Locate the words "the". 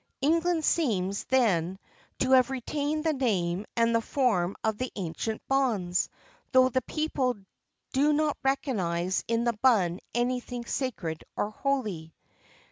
3.03-3.13, 3.93-4.01, 4.79-4.91, 6.69-6.81, 9.43-9.53